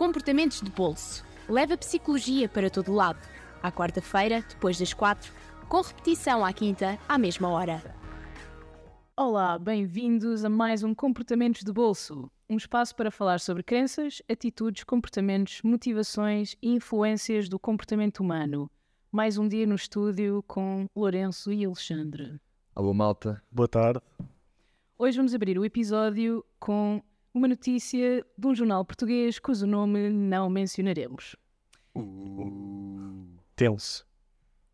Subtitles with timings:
[0.00, 1.22] Comportamentos de bolso.
[1.46, 3.20] Leva psicologia para todo lado.
[3.62, 5.30] À quarta-feira, depois das quatro,
[5.68, 7.82] com repetição à quinta, à mesma hora.
[9.14, 14.84] Olá, bem-vindos a mais um Comportamentos de Bolso, um espaço para falar sobre crenças, atitudes,
[14.84, 18.70] comportamentos, motivações e influências do comportamento humano.
[19.12, 22.40] Mais um dia no estúdio com Lourenço e Alexandre.
[22.74, 23.42] Alô, malta.
[23.52, 24.00] Boa tarde.
[24.98, 27.02] Hoje vamos abrir o episódio com
[27.32, 31.36] uma notícia de um jornal português cujo nome não mencionaremos.
[33.54, 34.06] Tenso.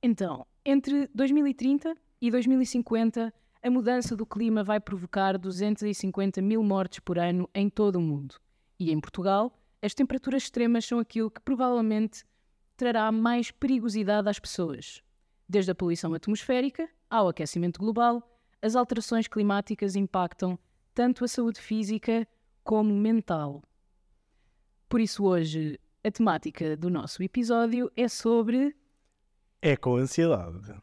[0.02, 3.32] Então, entre 2030 e 2050,
[3.62, 8.36] a mudança do clima vai provocar 250 mil mortes por ano em todo o mundo.
[8.78, 12.24] E em Portugal, as temperaturas extremas são aquilo que provavelmente
[12.76, 15.02] trará mais perigosidade às pessoas.
[15.48, 18.22] Desde a poluição atmosférica ao aquecimento global,
[18.60, 20.58] as alterações climáticas impactam
[20.94, 22.26] tanto a saúde física
[22.66, 23.62] como mental.
[24.88, 28.74] Por isso, hoje, a temática do nosso episódio é sobre.
[29.62, 30.74] Eco-ansiedade.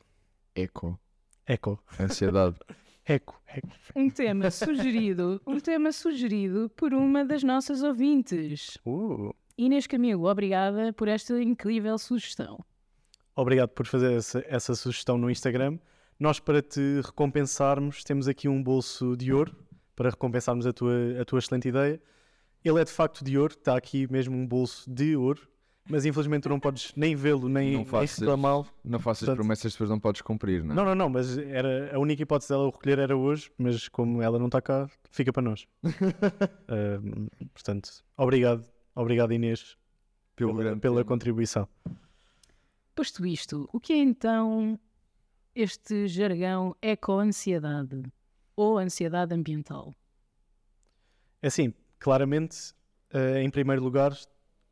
[0.56, 0.98] Eco.
[1.46, 1.84] Eco.
[2.00, 2.56] Ansiedade.
[3.06, 3.38] Eco.
[3.46, 3.68] Eco.
[3.98, 8.78] Um tema sugerido, um tema sugerido por uma das nossas ouvintes.
[8.86, 12.64] Uh, Inês Camilo, obrigada por esta incrível sugestão.
[13.36, 15.78] obrigado por fazer essa, essa sugestão no Instagram.
[16.18, 19.63] Nós, para te recompensarmos, temos aqui um bolso de ouro
[19.96, 22.02] para recompensarmos a tua, a tua excelente ideia.
[22.64, 25.48] Ele é de facto de ouro, está aqui mesmo um bolso de ouro,
[25.90, 28.66] mas infelizmente tu não podes nem vê-lo, nem, Não nem faças, reclamá-lo.
[28.86, 30.76] não faças Portanto- promessas que depois não podes cumprir, não é?
[30.76, 34.22] Não, não, não, mas era, a única hipótese dela o recolher era hoje, mas como
[34.22, 35.68] ela não está cá, fica para nós.
[36.70, 39.78] Ahm, portanto, obrigado, obrigado Inês
[40.36, 41.68] Pelo pela, pela contribuição.
[42.96, 44.80] Posto isto, o que é então
[45.56, 48.04] este jargão eco-ansiedade
[48.56, 49.94] ou ansiedade ambiental?
[51.42, 52.74] É Assim, claramente,
[53.12, 54.14] eh, em primeiro lugar,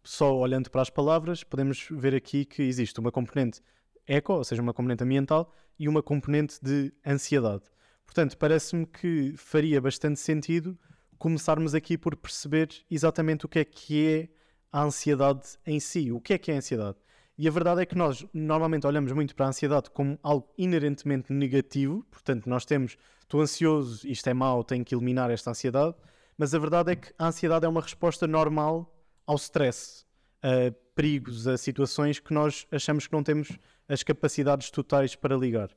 [0.03, 3.61] só olhando para as palavras, podemos ver aqui que existe uma componente
[4.07, 7.63] eco, ou seja, uma componente ambiental, e uma componente de ansiedade.
[8.05, 10.77] Portanto, parece-me que faria bastante sentido
[11.17, 14.29] começarmos aqui por perceber exatamente o que é que é
[14.71, 16.11] a ansiedade em si.
[16.11, 16.97] O que é que é a ansiedade?
[17.41, 21.33] E a verdade é que nós normalmente olhamos muito para a ansiedade como algo inerentemente
[21.33, 25.95] negativo, portanto, nós temos, estou ansioso, isto é mau, tenho que eliminar esta ansiedade,
[26.37, 30.05] mas a verdade é que a ansiedade é uma resposta normal ao stress,
[30.43, 33.57] a perigos, a situações que nós achamos que não temos
[33.89, 35.71] as capacidades totais para ligar.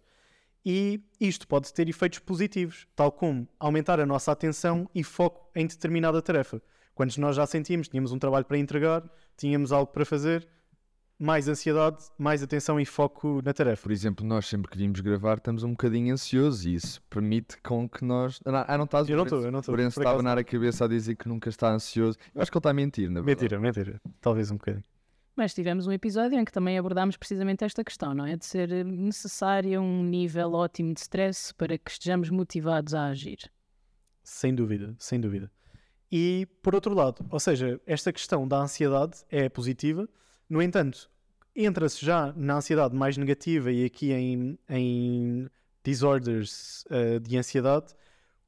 [0.67, 5.67] E isto pode ter efeitos positivos, tal como aumentar a nossa atenção e foco em
[5.67, 6.61] determinada tarefa.
[6.95, 9.03] Quando nós já sentimos, tínhamos um trabalho para entregar,
[9.35, 10.47] tínhamos algo para fazer,
[11.19, 13.83] mais ansiedade, mais atenção e foco na tarefa.
[13.83, 17.89] Por exemplo, nós sempre que vimos gravar estamos um bocadinho ansiosos e isso permite com
[17.89, 18.41] que nós...
[18.45, 19.09] Ah, não- ah, não estás?
[19.09, 19.73] Eu não estou, eu não estou.
[19.73, 22.19] O Lourenço por está a acaso abanar a cabeça a dizer que nunca está ansioso.
[22.35, 23.43] Eu acho que ele está a mentir, na verdade.
[23.55, 24.01] Mentira, mentira.
[24.21, 24.85] Talvez um bocadinho.
[25.37, 28.37] Mas tivemos um episódio em que também abordámos precisamente esta questão, não é?
[28.37, 33.39] De ser eh, necessário um nível ótimo de stress para que estejamos motivados a agir.
[34.23, 35.51] Sem dúvida, sem dúvida.
[36.11, 40.09] E por outro lado, ou seja, esta questão da ansiedade é positiva,
[40.49, 41.11] no entanto,
[41.55, 45.49] entra-se já na ansiedade mais negativa e aqui em, em
[45.85, 47.95] disorders eh, de ansiedade,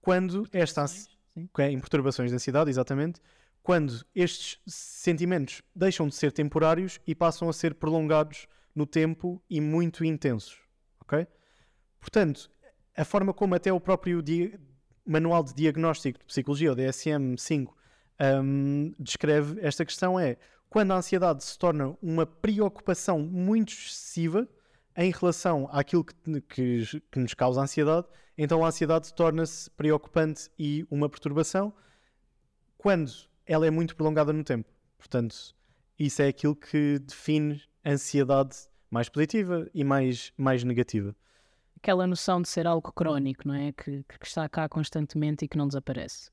[0.01, 1.49] quando esta ansi- Sim.
[1.59, 3.21] em perturbações de ansiedade, exatamente,
[3.63, 9.61] quando estes sentimentos deixam de ser temporários e passam a ser prolongados no tempo e
[9.61, 10.59] muito intensos,
[11.01, 11.27] ok?
[12.01, 12.51] Portanto,
[12.97, 14.23] a forma como até o próprio
[15.05, 17.69] Manual de Diagnóstico de Psicologia, o DSM-5,
[18.43, 20.37] hum, descreve esta questão é
[20.69, 24.49] quando a ansiedade se torna uma preocupação muito excessiva
[24.97, 28.07] em relação àquilo que, que- que nos causa ansiedade,
[28.37, 31.73] então a ansiedade torna-se preocupante e uma perturbação
[32.77, 33.11] quando
[33.47, 34.69] ela é muito prolongada no tempo.
[34.99, 35.55] Portanto,
[35.99, 38.57] isso é aquilo que define ansiedade
[38.91, 41.15] mais positiva e mais, mais negativa.
[41.77, 43.73] Aquela noção de ser algo crónico, não é?
[43.73, 46.31] Que, que está cá constantemente e que não desaparece.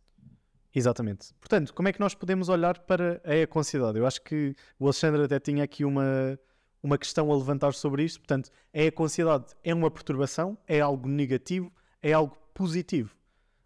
[0.74, 1.34] Exatamente.
[1.40, 3.98] Portanto, como é que nós podemos olhar para a eco-ansiedade?
[4.00, 6.40] Eu acho que o Alexandre até tinha aqui uma,
[6.82, 8.20] uma questão a levantar sobre isto.
[8.20, 11.72] Portanto, a eco-ansiedade é uma perturbação, é algo negativo,
[12.02, 13.16] é algo positivo.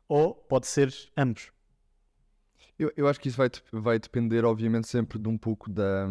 [0.07, 1.49] Ou pode ser ambos.
[2.77, 6.07] Eu, eu acho que isso vai, vai depender, obviamente, sempre de um pouco da,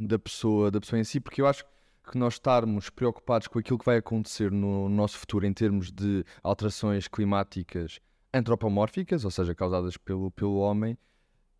[0.00, 1.64] da, pessoa, da pessoa em si, porque eu acho
[2.10, 6.24] que nós estarmos preocupados com aquilo que vai acontecer no nosso futuro em termos de
[6.42, 8.00] alterações climáticas
[8.36, 10.96] antropomórficas, ou seja, causadas pelo, pelo homem,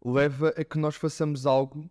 [0.05, 1.88] leva a que nós façamos algo,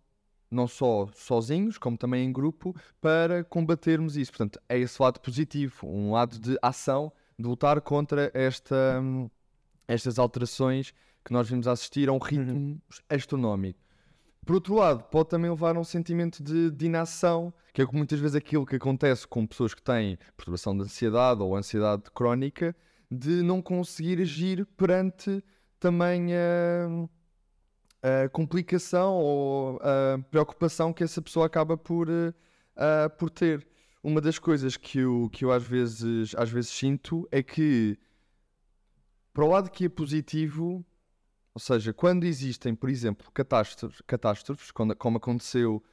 [0.50, 4.32] não só sozinhos, como também em grupo, para combatermos isso.
[4.32, 9.30] Portanto, é esse lado positivo, um lado de ação, de lutar contra esta, hum,
[9.88, 10.94] estas alterações
[11.24, 12.80] que nós vimos assistir a um ritmo
[13.10, 13.80] astronómico.
[14.46, 18.20] Por outro lado, pode também levar a um sentimento de, de inação, que é muitas
[18.20, 22.76] vezes aquilo que acontece com pessoas que têm perturbação de ansiedade ou ansiedade crónica,
[23.16, 25.44] de não conseguir agir perante
[25.80, 33.68] também a, a complicação ou a preocupação que essa pessoa acaba por, uh, por ter.
[34.04, 37.98] Uma das coisas que eu, que eu às, vezes, às vezes sinto é que,
[39.34, 40.86] para o lado que é positivo,
[41.56, 45.84] ou seja, quando existem, por exemplo, catástrofes, catástrofes como aconteceu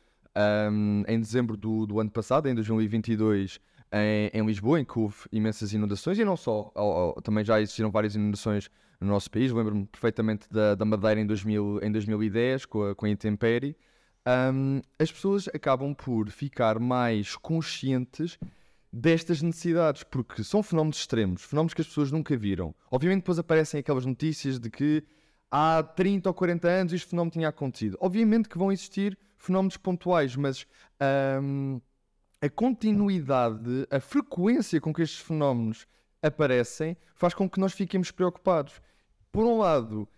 [0.70, 3.60] um, em dezembro do, do ano passado, em 2022,
[3.92, 6.72] em, em, Lisboa, em que houve imensas inundações, e não só,
[7.22, 9.52] também já existiram várias inundações no nosso país.
[9.52, 13.76] Lembro-me perfeitamente da, da Madeira em, 2000, em 2010, com a, com a intempérie.
[14.26, 18.38] Um, as pessoas acabam por ficar mais conscientes
[18.92, 22.74] destas necessidades, porque são fenómenos extremos, fenómenos que as pessoas nunca viram.
[22.90, 25.02] Obviamente, depois aparecem aquelas notícias de que
[25.50, 27.96] há 30 ou 40 anos este fenómeno tinha acontecido.
[28.00, 30.66] Obviamente que vão existir fenómenos pontuais, mas
[31.42, 31.80] um,
[32.42, 35.86] a continuidade, a frequência com que estes fenómenos
[36.20, 38.82] aparecem faz com que nós fiquemos preocupados.
[39.30, 40.08] Por um lado,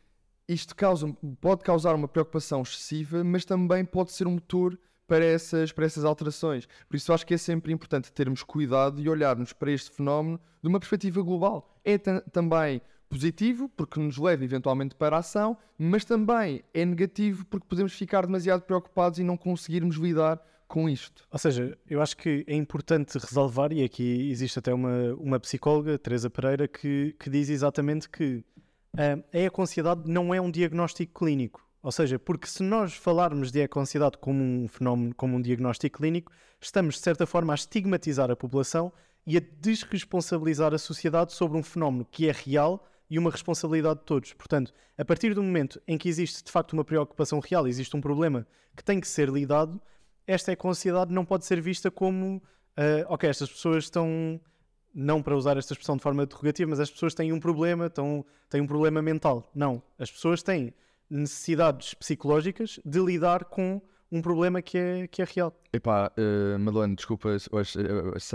[0.49, 1.07] isto causa,
[1.39, 6.03] pode causar uma preocupação excessiva, mas também pode ser um motor para essas, para essas
[6.03, 6.67] alterações.
[6.89, 10.69] Por isso acho que é sempre importante termos cuidado e olharmos para este fenómeno de
[10.69, 11.79] uma perspectiva global.
[11.85, 17.69] É também positivo, porque nos leva eventualmente para a ação, mas também é negativo porque
[17.69, 21.27] podemos ficar demasiado preocupados e não conseguirmos lidar com isto.
[21.31, 25.99] Ou seja, eu acho que é importante resalvar, e aqui existe até uma, uma psicóloga,
[25.99, 28.45] Teresa Pereira, que, que diz exatamente que
[28.95, 31.65] uh, a eco-ansiedade não é um diagnóstico clínico.
[31.83, 36.33] Ou seja, porque se nós falarmos de eco-ansiedade como um fenómeno, como um diagnóstico clínico,
[36.61, 38.91] estamos de certa forma a estigmatizar a população
[39.27, 44.07] e a desresponsabilizar a sociedade sobre um fenómeno que é real e uma responsabilidade de
[44.07, 44.33] todos.
[44.33, 48.01] Portanto, a partir do momento em que existe de facto uma preocupação real, existe um
[48.01, 49.81] problema que tem que ser lidado,
[50.27, 54.41] esta eco-ansiedade não pode ser vista como, uh, ok, estas pessoas estão,
[54.95, 58.25] não para usar esta expressão de forma derrogativa, mas as pessoas têm um problema, estão,
[58.49, 59.51] têm um problema mental.
[59.55, 60.73] Não, as pessoas têm
[61.09, 63.81] necessidades psicológicas de lidar com
[64.11, 65.53] um problema que é, que é real.
[65.73, 67.31] Epá, uh, Madeleine, desculpa,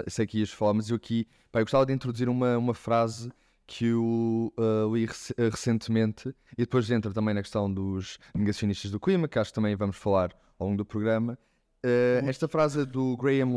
[0.07, 3.31] sei que ias falar, mas eu aqui pá, eu gostava de introduzir uma, uma frase
[3.65, 8.99] que eu uh, li rec recentemente e depois entra também na questão dos negacionistas do
[8.99, 11.37] clima, que acho que também vamos falar ao longo do programa.
[11.85, 13.55] Uh, esta frase é do Graham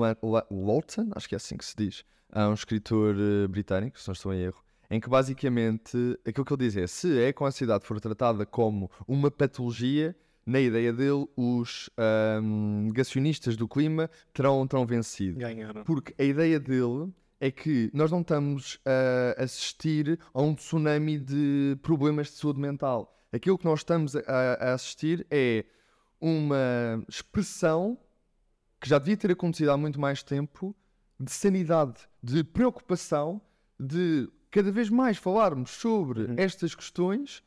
[0.51, 4.13] Walton, acho que é assim que se diz, é um escritor uh, britânico, se não
[4.13, 5.97] estou em erro, em que basicamente
[6.27, 10.15] aquilo que ele diz é: se a eco-ansiedade for tratada como uma patologia,
[10.45, 11.89] na ideia dele, os
[12.43, 15.39] um, negacionistas do clima terão, terão vencido.
[15.39, 15.85] Ganharam.
[15.85, 21.77] Porque a ideia dele é que nós não estamos a assistir a um tsunami de
[21.83, 23.17] problemas de saúde mental.
[23.33, 24.23] Aquilo que nós estamos a,
[24.61, 25.65] a assistir é
[26.21, 27.99] uma expressão
[28.83, 30.77] que já devia ter acontecido há muito mais tempo
[31.19, 33.41] de sanidade, de preocupação,
[33.79, 36.35] de cada vez mais falarmos sobre uhum.
[36.37, 37.43] estas questões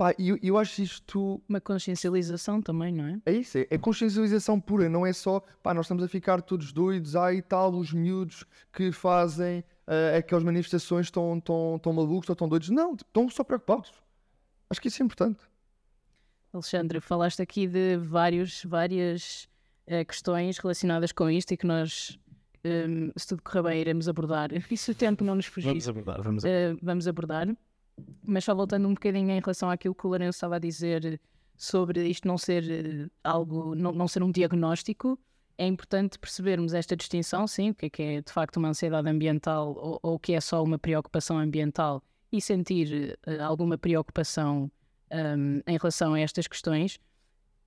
[0.00, 1.42] Pá, eu, eu acho isto.
[1.46, 3.20] Uma consciencialização também, não é?
[3.26, 6.72] É isso, é, é consciencialização pura, não é só, pá, nós estamos a ficar todos
[6.72, 12.34] doidos, ai tal, os miúdos que fazem uh, aquelas manifestações estão tão, tão malucos ou
[12.34, 12.70] tão doidos.
[12.70, 13.92] Não, estão só preocupados.
[14.70, 15.40] Acho que isso é importante.
[16.50, 19.50] Alexandre, falaste aqui de vários, várias
[19.90, 22.18] uh, questões relacionadas com isto e que nós,
[22.64, 24.50] um, ehm, se tudo correr bem, iremos abordar.
[24.70, 26.22] E se o tempo não nos fugir, vamos abordar.
[26.22, 26.72] Vamos abordar.
[26.72, 27.56] Uh, vamos abordar.
[28.26, 31.20] Mas só voltando um bocadinho em relação àquilo que o Lourenço estava a dizer
[31.60, 35.18] sobre isto não ser eh, algo, não, não ser um diagnóstico,
[35.58, 39.06] é importante percebermos esta distinção, sim, o que é que é de facto uma ansiedade
[39.10, 44.72] ambiental ou, ou o que é só uma preocupação ambiental e sentir uh, alguma preocupação
[45.12, 46.98] um, em relação a estas questões.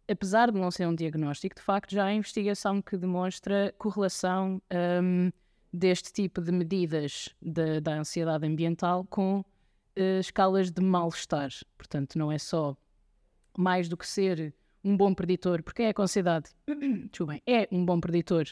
[0.08, 4.62] Apesar de não ser um diagnóstico, de facto já há investigação que demonstra correlação
[5.02, 5.32] um,
[5.72, 11.50] deste tipo de medidas de, da ansiedade ambiental com uh, escalas de mal-estar.
[11.78, 12.76] Portanto, não é só
[13.58, 16.50] mais do que ser um bom preditor, porque é ansiedade,
[17.10, 18.46] desculpem, é um bom preditor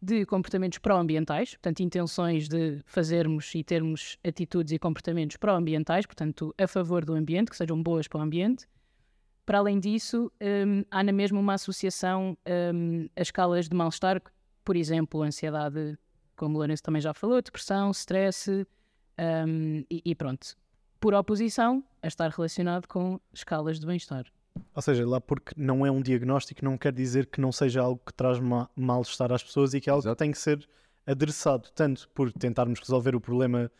[0.00, 6.68] de comportamentos pró-ambientais, portanto, intenções de fazermos e termos atitudes e comportamentos pró-ambientais, portanto, a
[6.68, 8.66] favor do ambiente, que sejam boas para o ambiente.
[9.48, 12.36] Para além disso, um, há na mesma uma associação
[12.74, 14.20] um, a escalas de mal-estar,
[14.62, 15.98] por exemplo, ansiedade,
[16.36, 18.66] como o Lourenço também já falou, depressão, stress,
[19.18, 20.54] um, e, e, pronto
[21.00, 24.26] por oposição a estar relacionado com escalas de bem-estar.
[24.74, 28.02] Ou seja, lá porque não é um diagnóstico, não quer dizer que não seja algo
[28.04, 30.14] que traz ma mal-estar às pessoas e que é algo Exato.
[30.14, 30.68] que tem que ser
[31.06, 33.72] adressado, tanto por tentarmos resolver o problema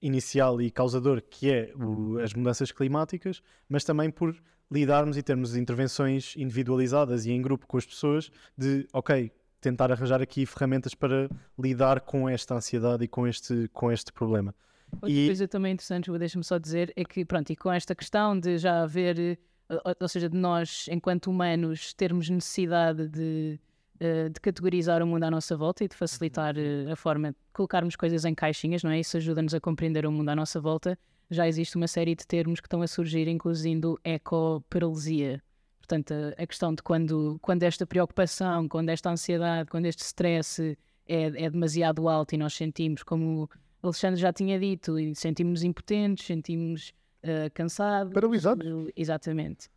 [0.00, 4.36] inicial e causador, que é o- as mudanças climáticas, mas também por
[4.70, 10.20] lidarmos e termos intervenções individualizadas e em grupo com as pessoas de, ok, tentar arranjar
[10.22, 11.28] aqui ferramentas para
[11.58, 14.54] lidar com esta ansiedade e com este, com este problema.
[14.92, 18.38] Outra E- coisa também interessante, deixa-me só dizer, é que, pronto, e com esta questão
[18.38, 19.36] de já haver, eh,
[19.68, 23.58] ou, ou seja, de nós, enquanto humanos, termos necessidade de,
[24.00, 27.36] eh, de categorizar o mundo à nossa volta e de facilitar eh, a forma de
[27.52, 29.00] colocarmos coisas em caixinhas, não é?
[29.00, 30.98] Isso ajuda-nos a compreender o mundo à nossa volta.
[31.30, 35.42] Já existe uma série de termos que estão a surgir, incluindo ecoparalisia.
[35.78, 40.76] Portanto, a, a questão de quando, quando esta preocupação, quando esta ansiedade, quando este stress
[41.06, 43.48] é, é demasiado alto e nós sentimos, como
[43.82, 48.12] o Alexandre já tinha dito, e sentimos impotentes, sentimos eh, cansados.
[48.12, 48.66] Paralisados.
[48.96, 49.68] Exatamente.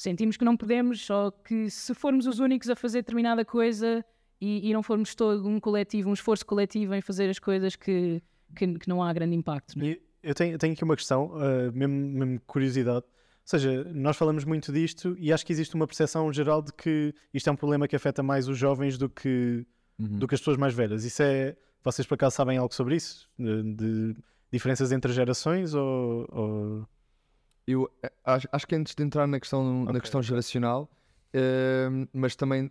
[0.00, 4.02] Sentimos que não podemos, ou que se formos os únicos a fazer determinada coisa
[4.40, 8.22] e, e não formos todo um coletivo, um esforço coletivo em fazer as coisas que,
[8.56, 9.78] que, que não há grande impacto.
[9.78, 9.90] não é?
[9.90, 13.04] E Eu tenho, eu tenho aqui uma questão, ah, mesmo, mesmo curiosidade.
[13.04, 17.14] Ou seja, nós falamos muito disto e acho que existe uma percepção geral de que
[17.34, 19.66] isto é um problema que afeta mais os jovens do que,
[19.98, 20.18] Uhum.
[20.18, 21.04] do que as pessoas mais velhas.
[21.04, 21.54] Isso é.
[21.84, 23.28] Vocês por acaso sabem algo sobre isso?
[23.38, 24.16] De, de
[24.50, 26.26] diferenças entre gerações ou.
[26.32, 26.88] ou-
[27.66, 30.90] Eu eh, acho, acho que antes de entrar na questão, na Ok, questão geracional,
[31.32, 32.70] ehm, mas também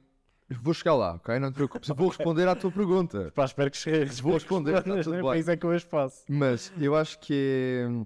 [0.50, 1.38] vou chegar lá, ok?
[1.40, 3.32] Não te preocupes, vou responder à tua pergunta.
[3.36, 4.20] Pá, espero que chegues.
[4.20, 5.40] Vou responder, está tudo bem.
[5.40, 6.24] isso é que eu as faço.
[6.28, 8.06] Mas eu acho que é,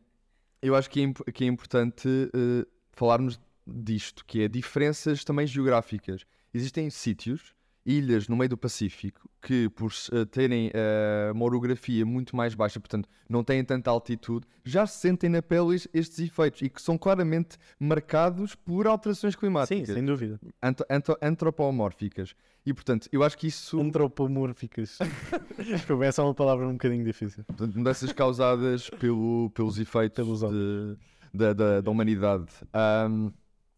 [0.61, 6.25] eu acho que é, que é importante eh, falarmos disto, que é diferenças também geográficas.
[6.53, 12.35] Existem sítios, ilhas no meio do Pacífico, que por eh, terem eh, uma orografia muito
[12.35, 16.61] mais baixa, portanto não têm tanta altitude, já se sentem na pele es- estes efeitos
[16.61, 20.39] e que são claramente marcados por alterações Sim, climáticas, sem dúvida.
[20.61, 22.33] anto- anto- antropomórficas.
[22.65, 24.97] E portanto, eu acho que isso Antropomórficas.
[26.03, 27.43] é só uma palavra um bocadinho difícil.
[27.45, 30.97] Portanto, mudanças causadas pelo, pelos efeitos Pelos de-
[31.33, 32.45] da, da, da humanidade.
[32.71, 33.31] Ahm,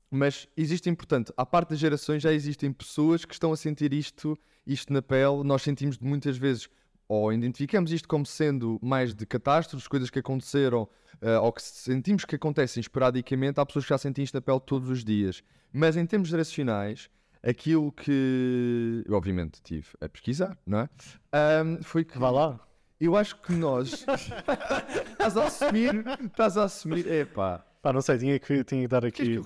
[0.10, 4.38] mas existem, portanto, à parte das gerações, já existem pessoas que estão a sentir isto,
[4.66, 5.44] isto na pele.
[5.44, 6.70] Nós sentimos muitas vezes,
[7.08, 10.88] ou identificamos isto como sendo mais de catástrofes, coisas que aconteceram,
[11.22, 13.60] ah, ou que sentimos que acontecem esporadicamente.
[13.60, 15.44] Há pessoas que já sentem isto na pele todos os dias.
[15.74, 17.10] Mas em termos geracionais,
[17.44, 20.90] aquilo que eu, obviamente, tive a pesquisar, não é?
[21.34, 22.60] Ahm, foi que Vá lá.
[23.00, 24.06] eu acho que nós.
[25.12, 26.04] estás a assumir.
[26.26, 27.06] Estás a assumir.
[27.08, 27.66] Epá.
[27.86, 29.40] Pá, não sei, tinha que, tinha que dar aqui.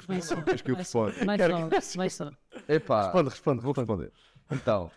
[0.46, 1.12] Queres que eu responda?
[1.38, 2.31] Quero só, vai só.
[2.69, 3.03] Epá.
[3.03, 4.03] Responde, responde, Vou responde.
[4.05, 4.12] responder.
[4.50, 4.89] Então,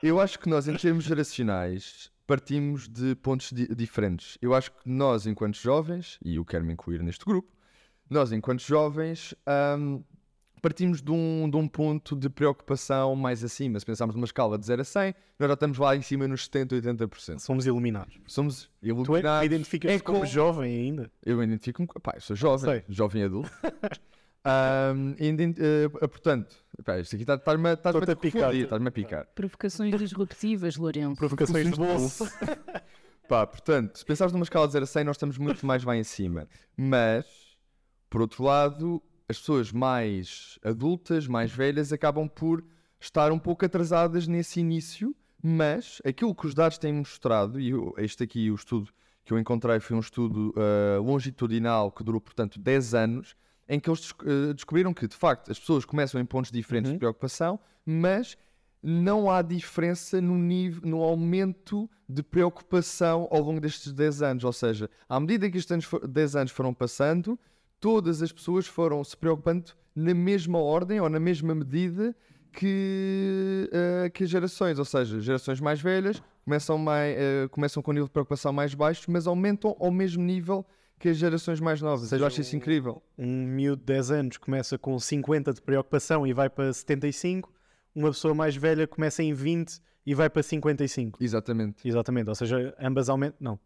[0.00, 4.38] eu acho que nós, em termos geracionais, partimos de pontos di- diferentes.
[4.40, 7.50] Eu acho que nós, enquanto jovens, e eu quero me incluir neste grupo,
[8.08, 10.00] nós, enquanto jovens, ahm,
[10.62, 13.78] partimos de um, de um ponto de preocupação mais acima.
[13.80, 16.44] Se pensarmos numa escala de 0 a 100, nós já estamos lá em cima nos
[16.44, 17.38] 70, 80%.
[17.40, 18.18] Somos iluminados.
[18.28, 19.44] Somos Tu é, iluminados.
[19.46, 21.10] identificas-te é como com- jovem ainda?
[21.26, 21.88] Eu identifico-me.
[22.02, 22.84] Pá, eu sou jovem, Sei.
[22.88, 23.50] jovem adulto.
[24.44, 26.52] Ahm, ident- eh, portanto,
[26.84, 28.54] pá, isto aqui está- estás-me a- estás-me Estou-te a picar.
[28.54, 29.26] estás-me a picar.
[29.36, 31.16] Provocações disruptivas, Lourenço.
[31.16, 32.24] Provocações de bolso.
[33.28, 35.96] Pá, portanto, se pensares numa escala de 0 a 100, nós estamos muito mais lá
[35.96, 36.48] em cima.
[36.76, 37.24] Mas,
[38.10, 42.64] por outro lado, as pessoas mais adultas, mais velhas, acabam por
[43.00, 45.14] estar um pouco atrasadas nesse início.
[45.44, 48.90] Mas aquilo que os dados têm mostrado, e este aqui, o estudo
[49.24, 53.34] que eu encontrei, foi um estudo ah, longitudinal que durou, portanto, 10 anos,
[53.68, 56.94] em que eles eh, descobriram que, de facto, as pessoas começam em pontos diferentes Uhum.
[56.94, 58.36] de preocupação, mas
[58.82, 64.44] não há diferença no, nível, no aumento de preocupação ao longo destes 10 anos.
[64.44, 67.38] Ou seja, à medida que estes anos for- 10 anos foram passando,
[67.82, 72.16] todas as pessoas foram se preocupando na mesma ordem ou na mesma medida
[72.52, 74.78] que, eh, que as gerações.
[74.78, 78.72] Ou seja, gerações mais velhas começam, mai- eh, começam com um nível de preocupação mais
[78.74, 80.64] baixo, mas aumentam ao mesmo nível
[80.98, 82.08] que as gerações mais novas.
[82.08, 83.02] seja, eu acho isso incrível.
[83.18, 87.52] Um miúdo de 10 anos começa com 50 de preocupação e vai para 75.
[87.94, 91.22] Uma pessoa mais velha começa em 20 e vai para 55.
[91.22, 91.86] Exatamente.
[91.86, 93.36] Exatamente, ou seja, ambas aumentam.
[93.40, 93.58] Não,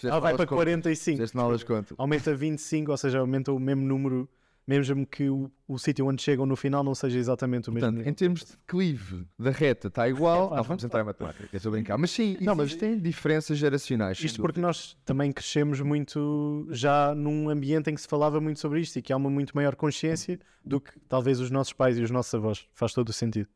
[0.00, 0.64] Fizeste ela vai mal para as contas.
[0.64, 1.16] 45.
[1.16, 1.94] Fizeste mal as contas.
[1.98, 4.28] Aumenta 25, ou seja, aumenta o mesmo número,
[4.66, 7.80] mesmo que o, o sítio onde chegam no final não seja exatamente o mesmo.
[7.86, 8.10] Portanto, nível.
[8.10, 10.46] em termos de declive da reta está igual.
[10.46, 11.98] Epá, não, vamos entrar em matemática, é só brincar.
[11.98, 14.22] Mas sim, Não, mas- existem diferenças geracionais.
[14.22, 18.80] Isto porque nós também crescemos muito já num ambiente em que se falava muito sobre
[18.80, 22.02] isto e que há uma muito maior consciência do que talvez os nossos pais e
[22.02, 22.66] os nossos avós.
[22.72, 23.48] Faz todo o sentido.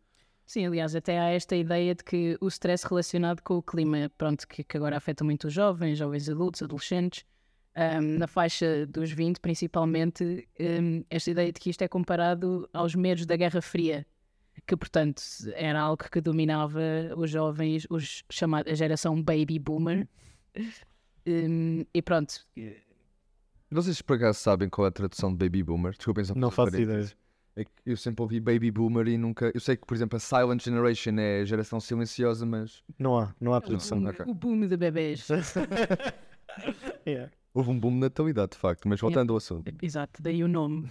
[0.46, 4.46] Sim, aliás, até há esta ideia de que o stress relacionado com o clima, pronto,
[4.46, 7.24] que, que agora afeta muito os jovens, jovens adultos, adolescentes,
[7.74, 12.94] ahm, na faixa dos 20 principalmente, ahm, esta ideia de que isto é comparado aos
[12.94, 14.06] medos da Guerra Fria,
[14.66, 15.22] que portanto
[15.54, 16.80] era algo que dominava
[17.16, 20.06] os jovens, os chamado, a geração baby boomer.
[21.26, 22.46] Hum, e pronto,
[23.70, 25.92] Vocês por acaso sabem qual é a tradução de baby boomer?
[25.96, 27.12] Desculpem só Não faço parênteses.
[27.12, 27.23] ideia.
[27.56, 29.52] É que eu sempre ouvi baby boomer e nunca.
[29.54, 33.34] Eu sei que, por exemplo, a Silent Generation é a geração silenciosa, mas Não há,
[33.40, 34.00] não há o tradução.
[34.00, 34.24] boom, ok.
[34.26, 35.28] o boom de bebês.
[37.06, 37.30] Yeah.
[37.52, 38.88] houve um boom de natalidade, de facto.
[38.88, 39.72] Mas voltando ao assunto.
[39.82, 40.90] Exato, daí o nome.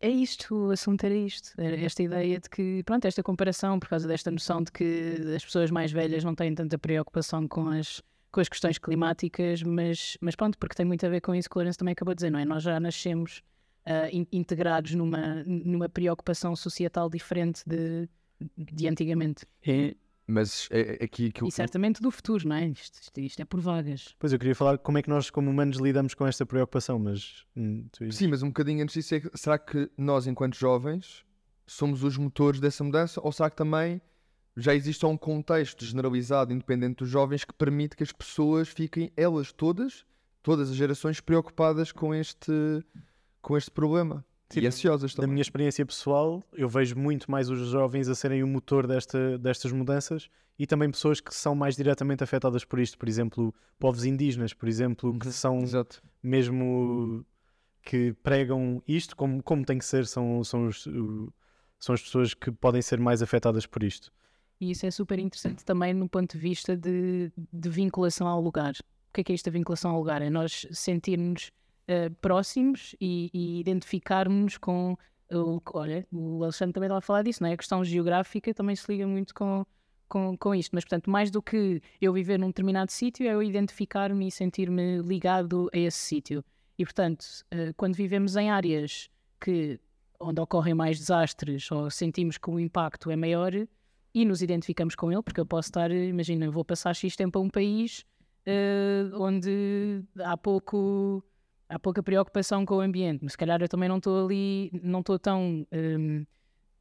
[0.00, 1.52] É isto, o assunto era isto.
[1.58, 5.42] Era esta ideia de que, pronto, esta comparação, por causa desta noção de que as
[5.44, 10.36] pessoas mais velhas não têm tanta preocupação com as, com as questões climáticas, mas, mas
[10.36, 12.30] pronto, porque tem muito a ver com isso que o Lourenço também acabou de dizer,
[12.30, 12.44] não é?
[12.44, 13.42] Nós já nascemos
[14.12, 18.08] in- integrados numa, numa preocupação societal diferente de,
[18.56, 19.44] de antigamente.
[19.66, 21.48] E, Mas é, é aqui que eu.
[21.48, 22.66] E certamente do futuro, não é?
[22.68, 24.14] Isto, isto- isto é por vagas.
[24.18, 27.44] pois eu queria falar como é que nós, como humanos, lidamos com esta preocupação, mas.
[27.56, 31.24] hum, Sim, mas um bocadinho antes disso, é que, será que nós, enquanto jovens,
[31.66, 33.20] somos os motores dessa mudança?
[33.22, 34.00] Ou será que também
[34.56, 39.50] já existe um contexto generalizado, independente dos jovens, que permite que as pessoas fiquem, elas
[39.52, 40.06] todas,
[40.42, 42.52] todas as gerações, preocupadas com este,
[43.44, 44.24] com este problema?
[44.48, 45.34] Sim, e ansiosas Da também.
[45.34, 49.70] minha experiência pessoal, eu vejo muito mais os jovens a serem o motor desta, destas
[49.72, 52.96] mudanças e também pessoas que são mais diretamente afetadas por isto.
[52.96, 56.02] Por exemplo, povos indígenas, por exemplo, que são Exato.
[56.22, 57.24] mesmo
[57.82, 60.84] que pregam isto como, como tem que ser, são, são, os,
[61.78, 64.12] são as pessoas que podem ser mais afetadas por isto.
[64.60, 68.72] E isso é super interessante também no ponto de vista de, de vinculação ao lugar.
[69.10, 70.22] O que é que é esta vinculação ao lugar?
[70.22, 71.50] É nós sentirmos
[71.86, 74.96] eh, próximos e, e identificarmos com.
[75.32, 77.54] O, olha, o Alexandre também estava a falar disso, não é?
[77.54, 79.64] A questão geográfica também se liga muito com,
[80.08, 80.70] com, com isto.
[80.72, 84.98] Mas, portanto, mais do que eu viver num determinado sítio, é eu identificar-me e sentir-me
[84.98, 86.44] ligado a esse sítio.
[86.78, 89.08] E, portanto, eh, quando vivemos em áreas
[89.40, 89.80] que,
[90.20, 93.52] onde ocorrem mais desastres ou sentimos que o impacto é maior,
[94.14, 97.42] e nos identificamos com ele, porque eu posso estar, imagina, vou passar X tempo a
[97.42, 98.06] um país
[98.46, 101.22] eh, onde há pouco
[101.68, 105.00] há pouca preocupação com o ambiente, mas se calhar eu também não estou ali, não
[105.00, 106.24] estou tão hum,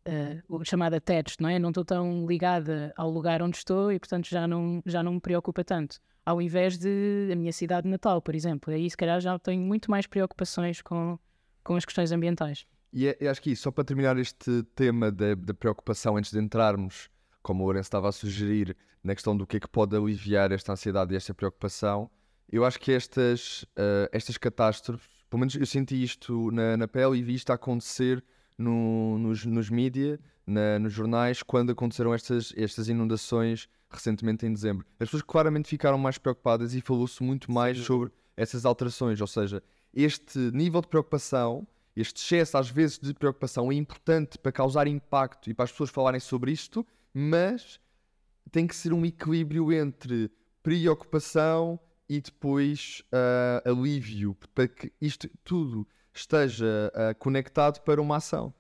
[0.06, 1.58] eh, o chamado attached, não é?
[1.58, 5.22] Não estou tão ligada ao lugar onde estou e portanto já não, já não me
[5.22, 6.00] preocupa tanto.
[6.26, 9.90] Ao invés de a minha cidade natal, por exemplo, aí se calhar já tenho muito
[9.90, 11.18] mais preocupações com,
[11.64, 12.66] com as questões ambientais.
[12.92, 17.10] E é, acho que só para terminar este tema da, da preocupação antes de entrarmos,
[17.42, 20.72] como o Lourenço estava a sugerir, na questão do que é que pode aliviar esta
[20.72, 22.10] ansiedade e esta preocupação,
[22.56, 27.18] eu acho que estas, ah, estas catástrofes, pelo menos eu senti isto na, na pele
[27.18, 28.24] e vi isto a acontecer
[28.58, 30.20] no- nos, nos mídia,
[30.80, 34.86] nos jornais, quando aconteceram estas, estas inundações recentemente em dezembro.
[35.00, 39.64] As pessoas claramente ficaram mais preocupadas e falou-se muito mais sobre essas alterações, ou seja,
[39.94, 45.50] este nível de preocupação, este excesso às vezes de preocupação é importante para causar impacto
[45.50, 47.80] e para as pessoas falarem sobre isto, mas
[48.52, 50.30] tem que ser um equilíbrio entre
[50.62, 51.80] preocupação
[52.16, 58.54] e depois ah, alívio, para que isto tudo esteja ah, conectado para uma ação.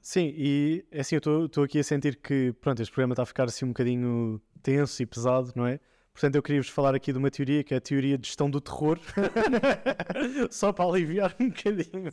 [0.00, 3.44] Sim, e assim, eu estou aqui a sentir que pronto, este programa está a ficar
[3.44, 5.80] assim um bocadinho tenso e pesado, não é?
[6.12, 8.58] Portanto, eu queria-vos falar aqui de uma teoria que é a teoria de gestão do
[8.60, 8.98] terror,
[10.50, 12.10] só para aliviar um bocadinho.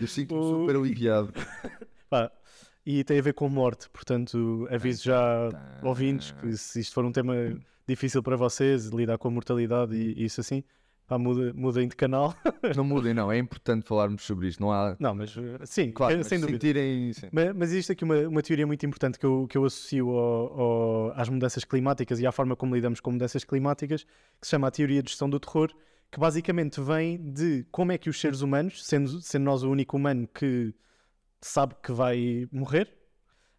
[0.00, 1.32] Eu sinto-me O- super aliviado.
[2.10, 2.30] Pá,
[2.84, 5.48] e tem a ver com morte, portanto, aviso já
[5.82, 7.34] ouvintes que se isto for um tema
[7.88, 10.62] difícil para vocês, lidar com a mortalidade e isso assim,
[11.06, 12.34] pá, muda, mudem de canal.
[12.76, 14.60] Não mudem, não, é importante falarmos sobre isto.
[14.60, 14.94] Não há.
[15.00, 16.58] Não, mas uh, sim, Claro, eh, mas sem dúvida.
[16.58, 17.12] sentirem.
[17.14, 17.28] sim.
[17.32, 20.60] Mas, mas existe aqui uma, uma teoria muito importante que eu, que eu associo ao-
[20.60, 24.68] ao- às mudanças climáticas e à forma como lidamos com mudanças climáticas, que se chama
[24.68, 25.70] a teoria de gestão do terror,
[26.10, 29.96] que basicamente vem de como é que os seres humanos, sendo, sendo nós o único
[29.96, 30.74] humano que
[31.40, 32.92] sabe que vai morrer,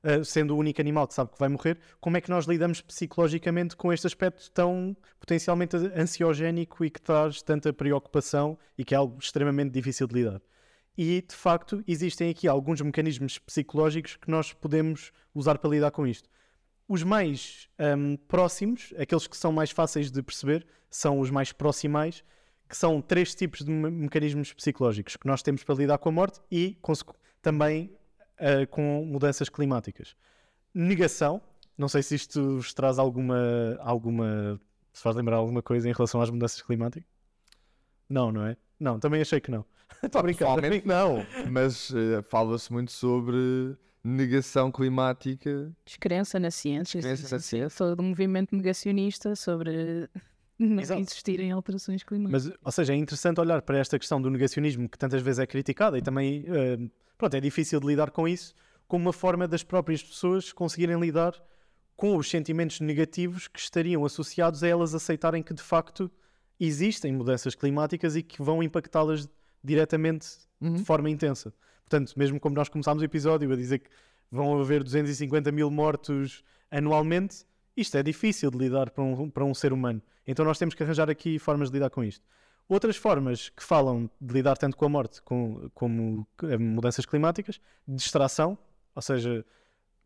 [0.03, 2.81] uh, sendo o único animal que sabe que vai morrer, como é que nós lidamos
[2.81, 8.97] psicologicamente com este aspecto tão potencialmente ansiogénico e que traz tanta preocupação e que é
[8.97, 10.41] algo extremamente difícil de lidar.
[10.97, 16.05] E de facto existem aqui alguns mecanismos psicológicos que nós podemos usar para lidar com
[16.05, 16.29] isto.
[16.87, 22.23] Os mais hum, próximos, aqueles que são mais fáceis de perceber, são os mais proximais,
[22.67, 26.11] que são três tipos de me- mecanismos psicológicos que nós temos para lidar com a
[26.11, 26.77] morte e
[27.41, 27.95] também
[28.39, 30.15] ah, com mudanças climáticas.
[30.73, 31.41] Negação,
[31.77, 33.37] não sei se isto vos traz alguma,
[33.79, 34.59] alguma.
[34.93, 37.09] se faz lembrar alguma coisa em relação às mudanças climáticas?
[38.09, 38.57] Não, não é?
[38.79, 39.65] Não, também achei que não.
[40.03, 40.55] Estou a brincar.
[40.55, 45.71] Pessoalmente não, mas eh, fala-se muito sobre negação climática.
[45.85, 47.77] Descrença na ciência, Descrença na ciência.
[47.77, 50.09] todo um movimento negacionista sobre
[50.57, 51.01] não Exato.
[51.01, 52.45] existirem alterações climáticas.
[52.47, 55.47] Mas, ou seja, é interessante olhar para esta questão do negacionismo que tantas vezes é
[55.47, 56.77] criticada e também, eh,
[57.19, 58.55] pronto, é difícil de lidar com isso,
[58.87, 61.33] como uma forma das próprias pessoas conseguirem lidar
[61.95, 66.09] com os sentimentos negativos que estariam associados a elas aceitarem que de facto
[66.59, 69.29] existem mudanças climáticas e que vão impactá-las
[69.63, 70.27] diretamente
[70.61, 70.73] Uhum.
[70.73, 71.53] de forma intensa.
[71.85, 73.89] Portanto, mesmo como nós começámos o episódio a dizer que
[74.29, 77.45] vão haver 250 mil mortos anualmente,
[77.77, 80.01] isto é difícil de lidar para um, para um ser humano.
[80.27, 82.25] Então nós temos que arranjar aqui formas de lidar com isto.
[82.69, 86.25] Outras formas que falam de lidar tanto com a morte com- como
[86.59, 88.55] mudanças climáticas, distração,
[88.95, 89.43] ou seja,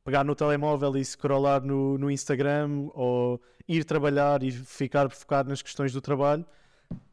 [0.04, 5.62] pegar no telemóvel e scrollar no, no Instagram ou ir trabalhar e ficar focado nas
[5.62, 6.45] questões do trabalho,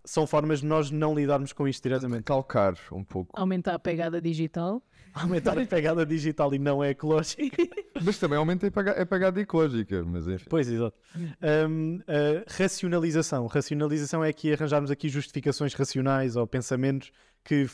[0.05, 2.25] são formas de nós não lidarmos com isto diretamente.
[2.25, 3.39] Calcar um pouco.
[3.39, 4.83] Aumentar a pegada digital.
[5.13, 7.63] Aumentar a pegada digital e não é ecológica.
[8.03, 10.05] Mas também aumenta a pega- a pegada ecológica.
[10.05, 10.47] Mas enfim.
[10.49, 10.97] Pois, exato.
[11.69, 13.47] Um, a racionalização.
[13.47, 17.11] Racionalização é aqui arranjarmos aqui justificações racionais ou pensamentos
[17.45, 17.67] que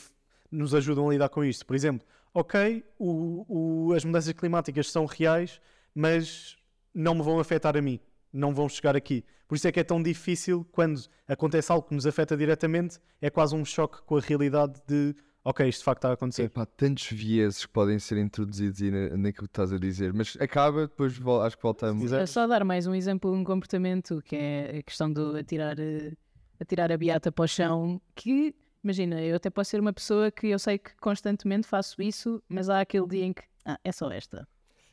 [0.51, 1.65] nos ajudam a lidar com isto.
[1.65, 3.45] Por exemplo, ok, o-
[3.89, 5.61] o- as mudanças climáticas são reais,
[5.93, 6.55] mas
[6.93, 7.99] não me vão afetar a mim.
[8.37, 9.23] Não vão chegar aqui.
[9.47, 13.29] Por isso é que é tão difícil quando acontece algo que nos afeta diretamente, é
[13.29, 16.43] quase um choque com a realidade de ok, isto de facto está a acontecer.
[16.43, 20.81] Epá, tantos vieses que podem ser introduzidos na- naquilo que estás a dizer, mas acaba,
[20.87, 21.13] depois
[21.45, 22.11] acho que voltamos.
[22.11, 25.79] É só dar mais um exemplo de um comportamento que é a questão do atirar,
[25.79, 26.11] eh,
[26.59, 28.01] atirar a beata para o chão.
[28.13, 32.43] Que, imagina, eu até posso ser uma pessoa que eu sei que constantemente faço isso,
[32.49, 34.45] mas há aquele dia em que, ah, é só esta.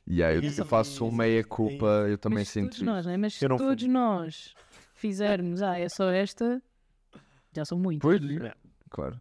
[0.06, 3.08] E aí, eu Isso, faço um isso, meia-culpa, eu também mas sinto todos nós, isso.
[3.08, 3.16] né?
[3.16, 4.54] Mas se Eu não todos nós
[4.94, 6.62] fizermos, ah, é só esta,
[7.54, 8.02] já são muitos.
[8.02, 8.52] Pois, É.
[8.90, 9.20] claro.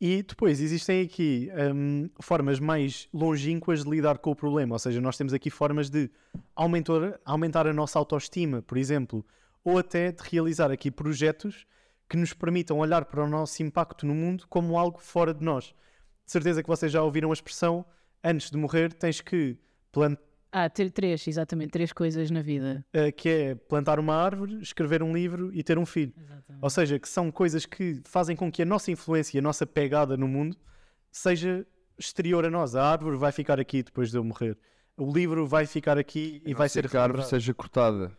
[0.00, 5.00] E depois existem aqui hum, formas mais longínquas de lidar com o problema, ou seja,
[5.00, 6.10] nós temos aqui formas de
[6.56, 9.24] aumentar, aumentar a nossa autoestima, por exemplo,
[9.62, 11.64] ou até de realizar aqui projetos
[12.08, 15.66] que nos permitam olhar para o nosso impacto no mundo como algo fora de nós.
[16.26, 17.84] De certeza que vocês já ouviram a expressão
[18.24, 19.56] antes de morrer tens que
[19.92, 20.22] plantar.
[20.54, 22.84] Ah, ter três, exatamente, três coisas na vida.
[23.16, 26.12] que é plantar uma árvore, escrever um livro e ter um filho.
[26.60, 30.14] Ou seja, que são coisas que fazem com que a nossa influência, a nossa pegada
[30.14, 30.54] no mundo
[31.10, 31.66] seja
[31.98, 32.74] exterior a nós.
[32.74, 34.58] A árvore vai ficar aqui depois de eu morrer.
[34.94, 38.12] O livro vai ficar aqui e vai ser que a árvore seja cortada.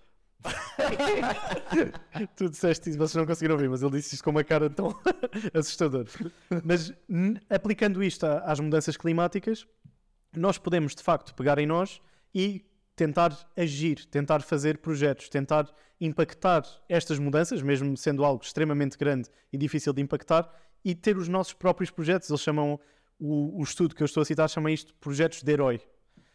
[2.36, 4.94] Tu disseste isso, vocês não conseguiram ouvir, mas ele disse isto com uma cara tão
[5.54, 6.08] assustadora.
[6.64, 6.94] Mas
[7.50, 9.66] aplicando isto às mudanças climáticas,
[10.36, 12.02] nós podemos de facto pegar em nós
[12.34, 12.66] e
[12.96, 15.68] tentar agir, tentar fazer projetos, tentar
[16.00, 20.50] impactar estas mudanças, mesmo sendo algo extremamente grande e difícil de impactar,
[20.86, 22.30] e ter os nossos próprios projetos.
[22.30, 22.80] Eles chamam,
[23.20, 25.80] o, o estudo que eu estou a citar chama isto projetos de herói.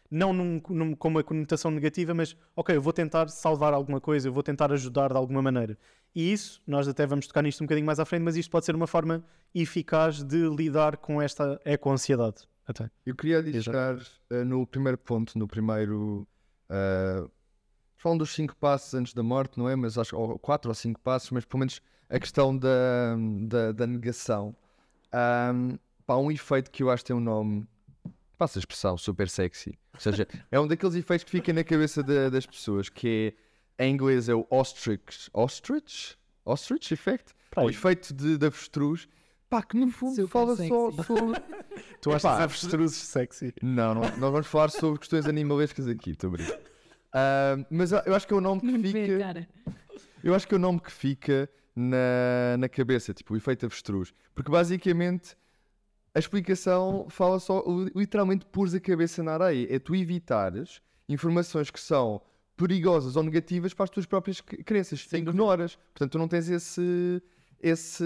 [0.09, 4.27] Não num, num- com uma conotação negativa, mas ok, eu vou tentar salvar alguma coisa,
[4.27, 5.77] eu vou tentar ajudar de alguma maneira.
[6.15, 8.65] E isso, nós até vamos tocar nisto um bocadinho mais à frente, mas isto pode
[8.65, 12.48] ser uma forma eficaz de lidar com esta eco-ansiedade.
[12.69, 12.89] Até.
[13.03, 13.97] Eu queria deixar
[14.29, 16.27] eh, no primeiro ponto, no primeiro.
[16.69, 17.27] Uh,
[17.97, 19.75] falam dos cinco passos antes da morte, não é?
[19.75, 23.15] Mas acho ou quatro ou cinco passos, mas pelo menos a questão da,
[23.47, 24.55] da, da negação.
[25.11, 27.67] Um, pá, um efeito que eu acho que tem um nome,
[28.37, 29.77] passa a expressão, super sexy.
[29.95, 33.33] Ou seja, é um daqueles efeitos que fica na cabeça da- das pessoas, que
[33.79, 35.27] é, em inglês é o ostrich.
[35.33, 36.15] Ostrich?
[36.45, 37.33] Ostrich effect?
[37.57, 39.07] O efeito de, de avestruz.
[39.49, 40.69] Pá, que no fundo Super fala sexy.
[40.69, 41.41] só sobre.
[42.01, 43.53] tu achas Epá, avestruzes sexy?
[43.63, 46.59] Não, não, não vamos falar sobre questões animalescas aqui, estou a brincar.
[47.11, 49.17] Ah, mas eu acho que é o nome que Não vê, fica.
[49.19, 49.47] cara.
[50.23, 54.13] Eu acho que é o nome que fica na, na cabeça, tipo, o efeito avestruz.
[54.35, 55.35] Porque basicamente
[56.13, 59.67] a explicação fala só, li- literalmente, pôres a cabeça na areia.
[59.73, 62.21] É tu evitares informações que são
[62.55, 65.01] perigosas ou negativas para as tuas próprias cre- crenças.
[65.03, 65.17] Dúvida.
[65.31, 65.75] Ignoras.
[65.93, 67.21] Portanto, tu não tens esse,
[67.61, 68.03] esse,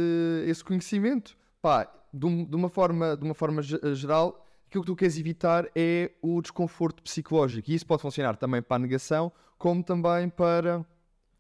[0.48, 1.36] esse conhecimento.
[1.62, 5.18] Pá, de, um- de uma forma, de uma forma ge- geral, aquilo que tu queres
[5.18, 7.70] evitar é o desconforto psicológico.
[7.72, 10.86] E isso pode funcionar também para a negação, como também para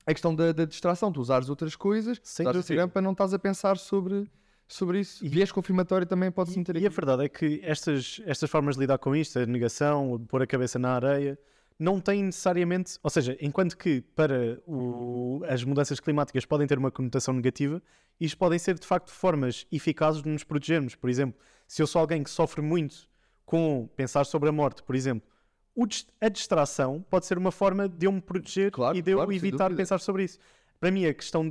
[0.05, 1.11] a questão da, da distração.
[1.11, 2.59] Tu usares outras coisas, Sem usares.
[2.61, 4.29] Instagram para não estás a pensar sobre,
[4.67, 5.23] sobre isso.
[5.25, 6.83] E- Viés confirmatório também pode-se meter aqui.
[6.83, 10.41] e a verdade é que estas, estas formas de lidar com isto, a negação, pôr
[10.41, 11.37] a cabeça na areia,
[11.79, 12.97] não têm necessariamente.
[13.03, 17.81] Ou seja, enquanto que para o- as mudanças climáticas podem ter uma conotação negativa,
[18.19, 20.95] isto podem ser de facto formas eficazes de nos protegermos.
[20.95, 23.07] Por exemplo, se eu sou alguém que sofre muito
[23.45, 25.27] com pensar sobre a morte, por exemplo,
[25.75, 25.85] o
[26.21, 29.33] a distração pode ser uma forma de eu me proteger Claro, e de eu claro,
[29.33, 30.37] evitar pensar sobre isso.
[30.79, 31.49] Para mim, a questão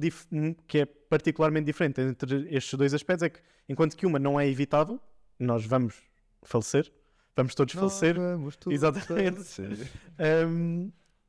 [0.66, 4.46] que é particularmente diferente entre estes dois aspectos é que, enquanto que uma não é
[4.48, 5.00] evitável,
[5.38, 5.96] nós vamos
[6.42, 6.92] falecer,
[7.36, 9.42] vamos todos falecer, vamos todos Exatamente.
[9.44, 9.88] falecer.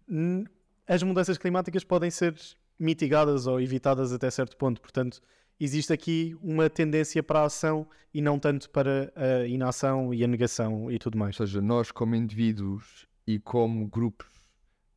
[0.08, 0.46] n-
[0.88, 2.36] as mudanças climáticas podem ser
[2.80, 4.82] mitigadas ou evitadas até certo ponto.
[4.82, 5.22] Portanto,
[5.60, 10.28] existe aqui uma tendência para a ação e não tanto para a inação e a
[10.28, 11.40] negação e tudo mais.
[11.40, 14.28] Ou seja, nós como indivíduos e como grupos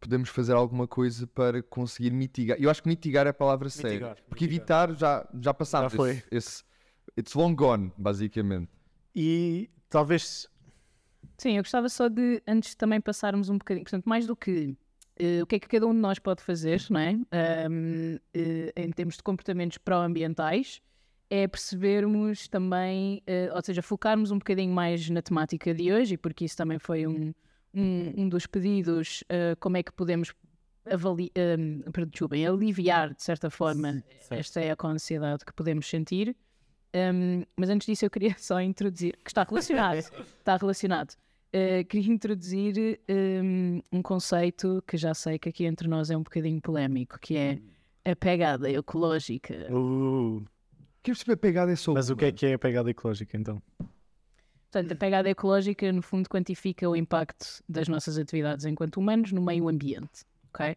[0.01, 2.57] podemos fazer alguma coisa para conseguir mitigar.
[2.61, 3.89] Eu acho que mitigar é a palavra certa.
[3.89, 4.89] Mitigar, Porque mitigar.
[4.91, 5.93] evitar já, já passámos.
[5.93, 6.11] Já foi.
[6.11, 6.65] Esse, esse-
[7.17, 8.69] it's long gone, basicamente.
[9.15, 10.49] E talvez
[11.39, 14.77] Sim, eu gostava só de, antes de também passarmos um bocadinho, portanto, mais do que
[15.19, 17.19] eh, o que é que cada um de nós pode fazer, não é?
[17.33, 20.81] Ahm, eh, em termos de comportamentos pró-ambientais,
[21.31, 26.17] é percebermos também, eh, ou seja, focarmos um bocadinho mais na temática de hoje, e
[26.19, 27.33] porque isso também foi um,
[27.75, 29.25] um, um dos pedidos,
[29.59, 30.33] como é que podemos
[30.89, 31.33] avali
[31.93, 36.37] perdão, desculpem, aliviar, de certa forma, esta eco-ansiedade que podemos sentir.
[36.95, 39.99] Um, mas antes disso eu queria só introduzir, que está relacionado,
[40.39, 41.17] está relacionado.
[41.57, 46.23] Uh, queria introduzir um, um conceito que já sei que aqui entre nós é um
[46.23, 47.59] bocadinho polémico, que é
[48.05, 49.55] a pegada ecológica.
[49.73, 50.45] Uh,
[51.03, 52.01] Queres perceber a pegada é sobre.
[52.01, 53.63] mas o que é que é a pegada ecológica então?
[54.71, 59.41] Portanto, a pegada ecológica, no fundo, quantifica o impacto das nossas atividades enquanto humanos no
[59.41, 60.77] meio ambiente, ok?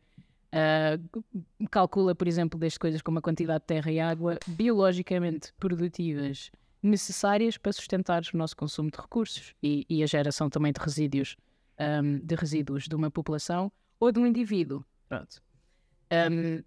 [0.54, 6.52] Uh, calcula, por exemplo, desde coisas como a quantidade de terra e água biologicamente produtivas
[6.82, 11.36] necessárias para sustentar o nosso consumo de recursos e, e a geração também de resíduos,
[11.80, 14.86] um, de resíduos de uma população ou de um indivíduo.
[15.08, 15.42] Pronto.
[16.12, 16.64] Um,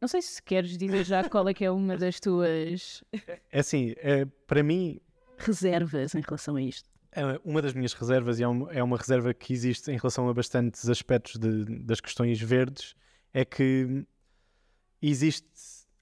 [0.00, 3.04] não sei se queres dizer já qual é que é uma das tuas
[3.50, 4.98] É assim, é, para mim,
[5.38, 6.90] reservas em relação a isto.
[7.12, 10.28] é uma das minhas reservas, e é uma, é uma reserva que existe em relação
[10.28, 12.94] a bastantes aspectos de- das questões verdes,
[13.34, 14.04] é que
[15.00, 15.46] existe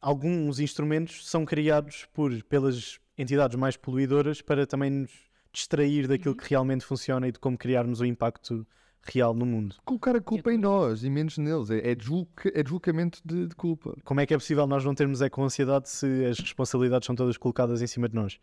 [0.00, 5.10] alguns instrumentos são criados por, pelas entidades mais poluidoras para também nos
[5.52, 8.66] distrair daquilo que realmente funciona e de como criarmos o impacto
[9.02, 9.76] real no mundo.
[9.84, 11.70] Colocar a culpa em nós e menos neles.
[11.70, 13.96] É, é, desloca- é deslocamento de, de culpa.
[14.04, 17.82] Como é que é possível nós não termos eco-ansiedade se as responsabilidades são todas colocadas
[17.82, 18.38] em cima de nós?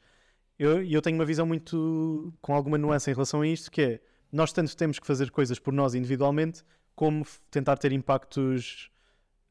[0.58, 4.02] Eu, eu tenho uma visão muito com alguma nuance em relação a isto, que é
[4.32, 6.64] nós tanto temos que fazer coisas por nós individualmente,
[6.96, 8.90] como tentar ter impactos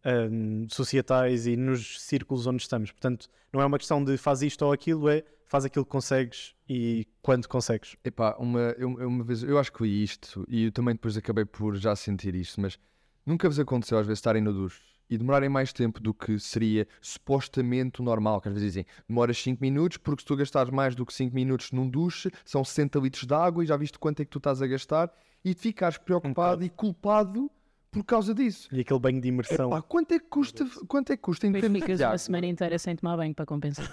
[0.04, 2.90] hum, societais e nos círculos onde estamos.
[2.90, 6.54] Portanto, não é uma questão de faz isto ou aquilo, é faz aquilo que consegues
[6.68, 7.96] e quando consegues.
[8.04, 11.44] Epá, uma, eu, uma vez, eu acho que foi isto, e eu também depois acabei
[11.44, 12.78] por já sentir isto, mas
[13.24, 16.86] nunca vos aconteceu às vezes estarem no duche e demorarem mais tempo do que seria
[17.00, 20.94] supostamente o normal, que às vezes dizem, demoras 5 minutos, porque se tu gastares mais
[20.94, 24.20] do que 5 minutos num duche, são 60 litros de água e já viste quanto
[24.20, 25.12] é que tu estás a gastar,
[25.44, 27.48] e te ficares preocupado e culpado
[27.96, 28.68] por causa disso.
[28.72, 29.68] E aquele banho de imersão.
[29.68, 32.18] Epá, quanto é que custa, quanto é que custa em Depois termos ficas de uma
[32.18, 33.88] semana inteira sem tomar banho para compensar.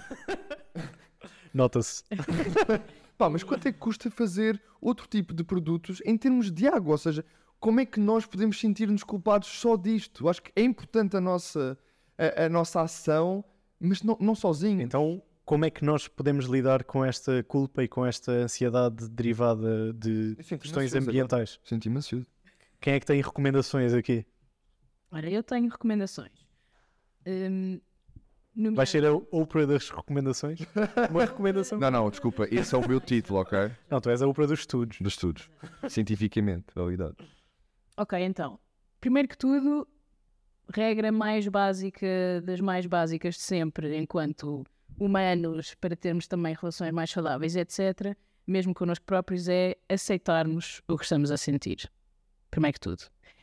[1.54, 2.02] Nota-se.
[3.16, 6.92] Pá, mas quanto é que custa fazer outro tipo de produtos em termos de água?
[6.92, 7.24] Ou seja,
[7.60, 10.28] como é que nós podemos sentir-nos culpados só disto?
[10.28, 11.78] Acho que é importante a nossa,
[12.18, 13.44] a, a nossa ação,
[13.80, 14.82] mas não, não sozinho.
[14.82, 19.92] Então, como é que nós podemos lidar com esta culpa e com esta ansiedade derivada
[19.92, 21.60] de questões ansioso ambientais?
[21.64, 22.33] Senti-me ansioso.
[22.84, 24.26] Quem é que tem recomendações aqui?
[25.10, 26.46] Ora, eu tenho recomendações.
[28.54, 30.60] Nomea- Vai ser a Oprah das recomendações?
[31.10, 31.78] Uma recomendação?
[31.78, 33.70] Não, não, desculpa, esse é o meu título, ok?
[33.88, 34.98] Não, tu és a Oprah dos estudos.
[35.00, 35.48] Dos estudos.
[35.88, 37.16] Cientificamente, validado.
[37.96, 38.60] Ok, então.
[39.00, 39.88] Primeiro que tudo,
[40.70, 42.06] regra mais básica
[42.44, 44.62] das mais básicas de sempre, enquanto
[45.00, 48.14] humanos, para termos também relações mais saudáveis, etc.,
[48.46, 51.90] mesmo connosco próprios, é aceitarmos o que estamos a sentir.
[52.54, 53.02] Primeiro que tudo.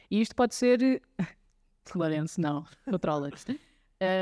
[0.10, 1.02] E isto pode ser.
[1.84, 2.66] Clarence, não.
[2.90, 3.60] Controla-te.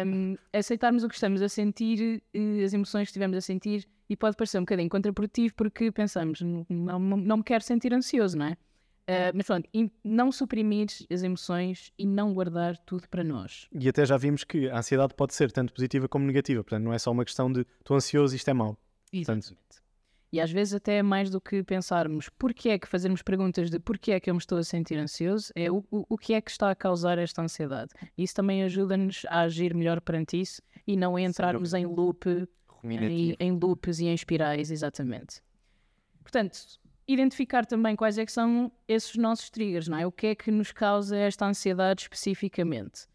[0.08, 4.18] Um, aceitarmos o que estamos a sentir, eh, as emoções que estivemos a sentir, e
[4.18, 8.54] pode parecer um bocadinho contraprodutivo porque pensamos, não, não, me quero sentir ansioso, não é?
[8.54, 9.70] Uh, mas pronto,
[10.04, 13.68] não suprimir as emoções e não guardar tudo para nós.
[13.72, 16.64] E até já vimos que a ansiedade pode ser tanto positiva como negativa.
[16.64, 18.78] Portanto, não é só uma questão de estou ansioso, isto é mau.
[19.12, 19.56] Portanto-
[20.32, 24.12] E às vezes até mais do que pensarmos porquê é que fazermos perguntas de porquê
[24.12, 26.52] é que eu me estou a sentir ansioso, é o, o, o que é que
[26.52, 27.92] está a causar esta ansiedade.
[28.18, 32.48] Isso também ajuda-nos a agir melhor perante isso e não entrarmos em loop,
[32.84, 35.42] em, em loops e em espirais, exatamente.
[36.22, 36.60] Portanto,
[37.08, 40.06] identificar também quais é que são esses nossos triggers, não é?
[40.06, 43.08] O que é que nos causa esta ansiedade especificamente.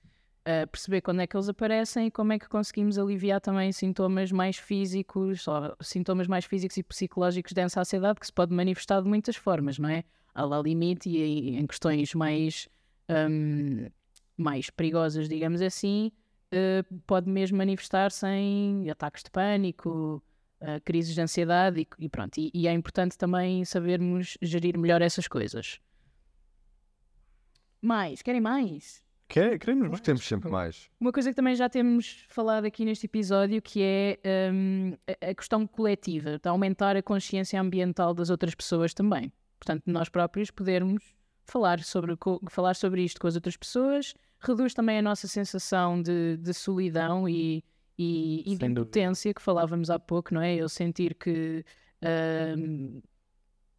[0.47, 4.31] Uh, perceber quando é que eles aparecem e como é que conseguimos aliviar também sintomas
[4.31, 9.09] mais físicos, ou sintomas mais físicos e psicológicos dessa ansiedade que se pode manifestar de
[9.09, 10.05] muitas formas, não é?
[10.35, 12.69] Há lá limite e em- questões mais,
[13.09, 13.89] hum,
[14.37, 16.13] mais perigosas, digamos assim,
[16.53, 20.23] uh, pode mesmo manifestar-se em ataques de pânico,
[20.61, 22.37] uh, crises de ansiedade e, e pronto.
[22.37, 25.81] E, e é importante também sabermos gerir melhor essas coisas.
[27.81, 28.21] Mais?
[28.21, 29.04] Querem mais?
[29.29, 30.01] Quer, queremos mais?
[30.01, 30.89] temos sempre mais.
[31.01, 34.19] Uma coisa que também já temos falado aqui neste episódio, que é
[34.53, 39.33] hum, a- questão coletiva, de aumentar a consciência ambiental das outras pessoas também.
[39.59, 41.03] Portanto, nós próprios podermos
[41.47, 42.17] falar sobre,
[42.51, 47.29] falar sobre isto com as outras pessoas, reduz também a nossa sensação de, de solidão
[47.29, 47.65] e,
[47.99, 50.55] e, e de impotência que falávamos há pouco, não é?
[50.55, 51.65] Eu sentir que
[52.03, 53.03] uh,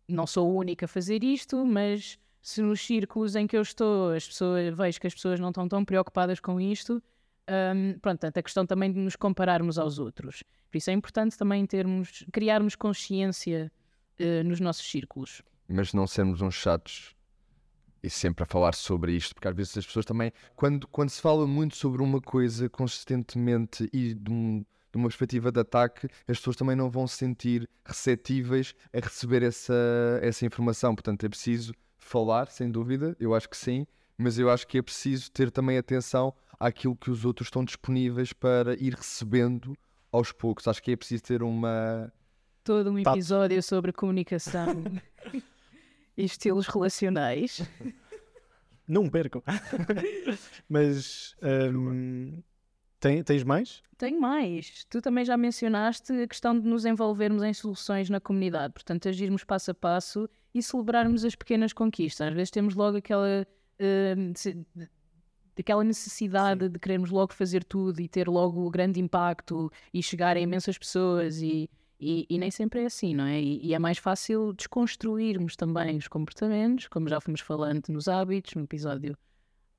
[0.08, 4.12] não sou a única a fazer isto, mas se nos círculos em que eu estou
[4.12, 7.02] as pessoas, vejo que as pessoas não estão tão preocupadas com isto,
[7.50, 10.44] um, pronto, a questão também de nos compararmos aos outros.
[10.70, 13.72] Por isso é importante também termos, criarmos consciência
[14.20, 15.42] uh, nos nossos círculos.
[15.68, 17.16] Mas não sermos uns chatos
[18.04, 21.20] e sempre a falar sobre isto, porque às vezes as pessoas também, quando, quando se
[21.20, 26.38] fala muito sobre uma coisa consistentemente e de, um, de uma perspectiva de ataque, as
[26.38, 29.74] pessoas também não vão se sentir receptíveis a receber essa,
[30.22, 30.94] essa informação.
[30.94, 31.74] Portanto, é preciso
[32.06, 33.86] falar, sem dúvida, eu acho que sim,
[34.18, 38.32] mas eu acho que é preciso ter também atenção àquilo que os outros estão disponíveis
[38.32, 39.76] para ir recebendo
[40.12, 40.68] aos poucos.
[40.68, 42.12] Acho que é preciso ter uma.
[42.64, 44.84] Todo um episódio sobre comunicação
[46.16, 47.62] e estilos relacionais.
[48.88, 49.42] Não percam.
[50.70, 51.36] Mas
[51.74, 52.42] um,
[53.00, 53.82] tem, tens mais?
[53.98, 54.86] Tenho mais.
[54.86, 59.44] Tu também já mencionaste a questão de nos envolvermos em soluções na comunidade, portanto, agirmos
[59.44, 62.30] passo a passo e celebrarmos as pequenas conquistas.
[62.30, 63.46] Às vezes temos logo aquela.
[63.80, 64.66] Uh,
[65.58, 66.72] aquela necessidade Sim.
[66.72, 71.42] de querermos logo fazer tudo e ter logo grande impacto e chegar a imensas pessoas
[71.42, 73.40] e, e, e nem sempre é assim, não é?
[73.42, 78.54] E, e, é mais fácil desconstruirmos também os comportamentos, como já fomos falando nos hábitos,
[78.56, 79.18] no episódio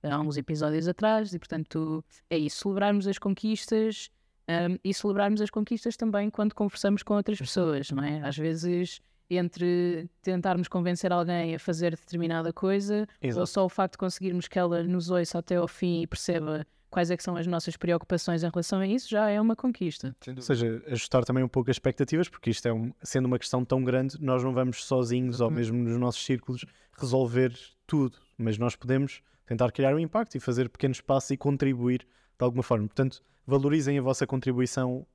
[0.03, 4.11] há uns episódios atrás, e portanto é isso, celebrarmos as conquistas
[4.49, 8.21] um, e celebrarmos as conquistas também quando conversamos com outras pessoas, não é?
[8.23, 9.01] Às vezes
[9.35, 13.41] entre tentarmos convencer alguém a fazer determinada coisa Exato.
[13.41, 16.65] ou só o facto de conseguirmos que ela nos ouça até ao fim e perceba
[16.89, 20.17] quais é que são as nossas preocupações em relação a isso, já é uma conquista.
[20.35, 23.65] Ou seja, ajustar também um pouco as expectativas, porque isto é um, sendo uma questão
[23.65, 25.55] tão grande, nós não vamos sozinhos ou uhum.
[25.55, 26.65] mesmo nos nossos círculos
[26.99, 27.53] resolver
[27.87, 32.45] tudo, mas nós podemos tentar criar um impacto e fazer pequenos passos e contribuir de
[32.45, 32.87] alguma forma.
[32.87, 35.07] Portanto, valorizem a vossa contribuição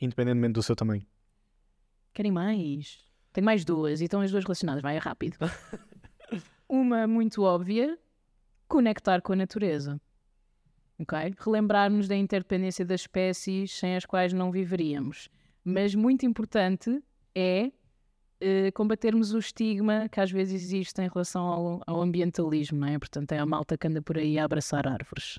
[0.00, 1.04] independentemente do seu tamanho.
[2.14, 3.07] Querem mais?
[3.32, 5.36] Tenho mais duas e estão as duas relacionadas, vai é rápido.
[6.68, 7.98] Uma muito óbvia,
[8.66, 10.00] conectar com a natureza.
[10.98, 11.34] Okay?
[11.38, 15.28] Relembrarmos da interdependência das espécies sem as quais não viveríamos.
[15.64, 17.02] Mas muito importante
[17.34, 17.70] é
[18.42, 22.98] uh, combatermos o estigma que às vezes existe em relação ao, ao, ambientalismo, não é?
[22.98, 25.38] Portanto, é a malta que anda por aí a abraçar árvores.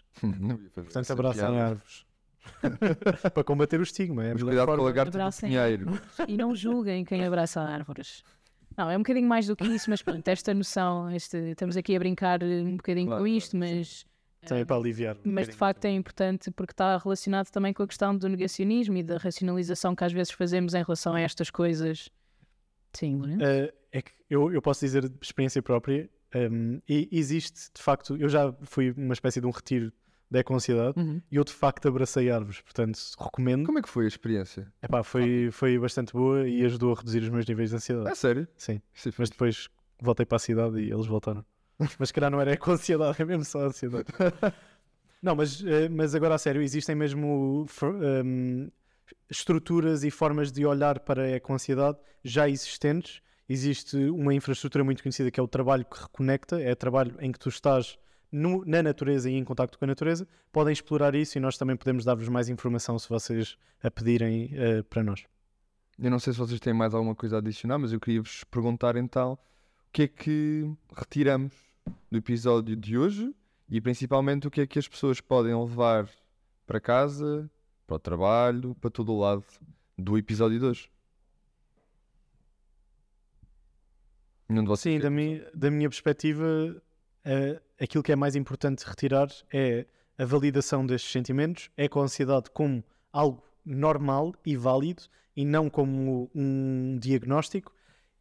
[0.73, 2.05] Portanto, abraçam árvores.
[3.33, 4.25] para combater o estigma.
[4.25, 5.99] É Mas cuidado com o lagarto do dinheiro.
[6.27, 8.23] E não julguem quem abraça árvores.
[8.77, 11.95] Não, é um bocadinho mais do que isso, mas pronto, esta noção, este, estamos aqui
[11.95, 14.05] a brincar um bocadinho claro, com isto, mas.
[14.45, 15.17] Também para aliviar.
[15.17, 18.95] Um mas de facto é importante porque está relacionado também com a questão do negacionismo
[18.95, 22.09] e da racionalização que às vezes fazemos em relação a estas coisas.
[22.93, 27.81] Sim, uh, é que eu, eu posso dizer de experiência própria, um, e existe de
[27.81, 29.91] facto, eu já fui uma espécie de um retiro
[30.29, 31.21] da Eco-Ansiedade uhum.
[31.31, 33.65] e eu de facto abracei árvores, portanto recomendo.
[33.65, 34.71] Como é que foi a experiência?
[34.81, 38.09] Epá, foi, foi bastante boa e ajudou a reduzir os meus níveis de ansiedade.
[38.09, 38.47] É sério?
[38.55, 41.43] Sim, Sim mas depois voltei para a cidade e eles voltaram.
[41.97, 44.05] mas calhar não era Eco-Ansiedade, é mesmo só ansiedade.
[45.21, 48.69] não, mas, eh, mas agora a sério, existem mesmo um,
[49.29, 53.21] estruturas e formas de olhar para a eco-ansiedade já existentes.
[53.47, 57.31] Existe uma infraestrutura muito conhecida que é o trabalho que reconecta, é o trabalho em
[57.31, 57.97] que tu estás
[58.31, 61.75] no, na natureza e em contacto com a natureza, podem explorar isso e nós também
[61.75, 65.23] podemos dar-vos mais informação se vocês a pedirem uh, para nós.
[65.97, 68.43] Eu não sei se vocês têm mais alguma coisa a adicionar, mas eu queria vos
[68.45, 71.53] perguntar então o que é que retiramos
[72.09, 73.33] do episódio de hoje
[73.69, 76.09] e principalmente o que é que as pessoas podem levar
[76.65, 77.49] para casa,
[77.85, 79.43] para o trabalho, para todo o lado
[79.97, 80.91] do episódio de hoje.
[84.77, 86.81] Sim, da minha, da minha perspectiva,
[87.29, 89.85] uh, aquilo que é mais importante retirar é
[90.17, 95.03] a validação destes sentimentos, é com ansiedade como algo normal e válido
[95.35, 97.73] e não como um diagnóstico,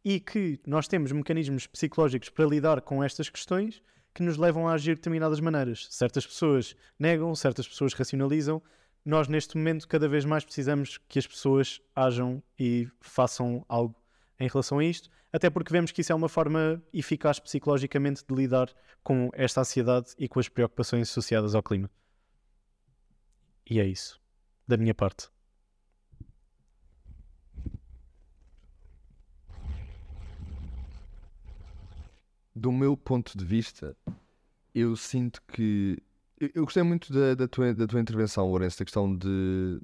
[0.05, 3.81] e que nós temos mecanismos psicológicos para lidar com estas questões
[4.13, 5.87] que nos levam a agir de determinadas maneiras.
[5.89, 8.61] Certas pessoas negam, certas pessoas racionalizam.
[9.03, 13.95] Nós, neste momento, cada vez mais precisamos que as pessoas ajam e façam algo
[14.39, 18.35] em relação a isto até porque vemos que isso é uma forma eficaz psicologicamente de
[18.35, 18.69] lidar
[19.03, 21.89] com esta ansiedade e com as preocupações associadas ao clima.
[23.69, 24.19] E é isso,
[24.67, 25.29] da minha parte.
[32.55, 33.95] Do meu ponto de vista,
[34.73, 36.01] eu sinto que.
[36.39, 39.79] Eu gostei muito da, da, tua, da tua intervenção, Lourenço, da questão de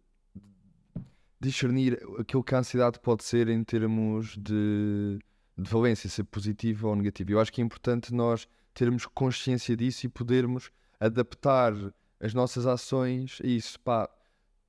[1.40, 5.20] discernir aquilo que a ansiedade pode ser em termos de
[5.58, 7.32] de valência, ser positiva ou negativa.
[7.32, 11.74] Eu acho que é importante nós termos consciência disso e podermos adaptar
[12.20, 13.80] as nossas ações a isso.
[13.80, 14.10] Pá,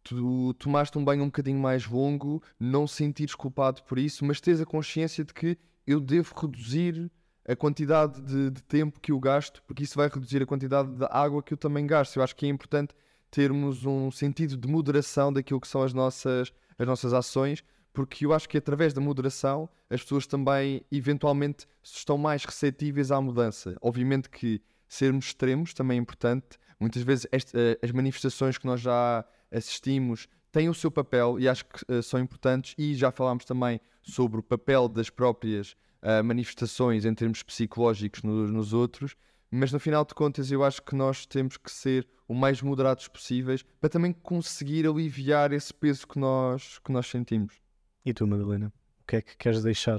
[0.03, 4.61] tu tomaste um banho um bocadinho mais longo, não sentires culpado por isso, mas tens
[4.61, 7.11] a consciência de que eu devo reduzir
[7.49, 11.07] a quantidade de, de, tempo que eu gasto, porque isso vai reduzir a quantidade de
[11.11, 12.17] água que eu também gasto.
[12.17, 12.95] Eu acho que é importante
[13.31, 17.63] termos um sentido de moderação daquilo que são as nossas, as nossas ações,
[17.97, 23.19] porque eu acho que através da moderação as pessoas também eventualmente estão mais receptíveis à
[23.23, 23.75] mudança.
[23.81, 26.59] Obviamente que sermos extremos também é importante.
[26.79, 31.49] Muitas vezes este, eh, as manifestações que nós já assistimos têm o seu papel e
[31.49, 36.23] acho que uh, são importantes e já falámos também sobre o papel das próprias uh,
[36.23, 39.17] manifestações em termos psicológicos nos, nos outros,
[39.51, 43.09] mas no final de contas eu acho que nós temos que ser o mais moderados
[43.09, 47.65] possíveis para também conseguir aliviar esse peso que nós, que nós sentimos.
[48.07, 49.99] E tu, Madalena, o que é que queres deixar?